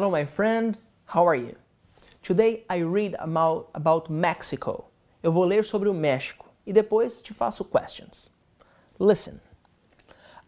[0.00, 0.78] my friend.
[1.06, 1.54] How are you?
[2.22, 4.86] Today I read about, about Mexico.
[5.22, 8.30] Eu vou ler sobre o México e depois te faço questions.
[8.98, 9.40] Listen.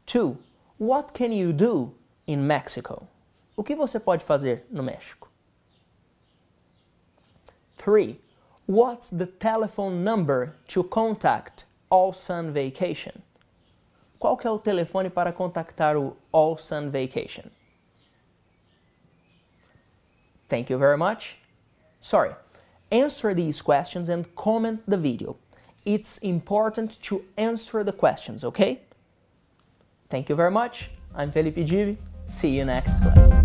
[0.05, 0.37] 2.
[0.79, 1.93] What can you do
[2.27, 3.07] in Mexico?
[3.55, 5.29] O que você pode fazer no México?
[7.77, 8.17] 3.
[8.67, 13.21] What's the telephone number to contact All Sun Vacation?
[14.19, 17.49] Qual que é o telefone para contactar o All Sun Vacation?
[20.47, 21.37] Thank you very much.
[21.99, 22.35] Sorry.
[22.91, 25.37] Answer these questions and comment the video.
[25.85, 28.81] It's important to answer the questions, okay?
[30.09, 30.91] Thank you very much.
[31.15, 31.97] I'm Felipe Divi.
[32.25, 33.40] See you next class.